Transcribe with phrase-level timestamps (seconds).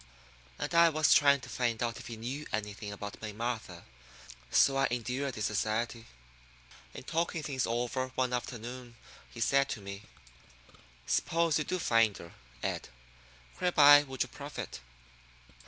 [0.57, 3.83] And I was trying to find out if he knew anything about May Martha,
[4.49, 6.07] so I endured his society.
[6.95, 8.95] In talking things over one afternoon
[9.29, 10.01] he said to me:
[11.05, 12.31] "Suppose you do find her,
[12.63, 12.89] Ed,
[13.59, 14.79] whereby would you profit?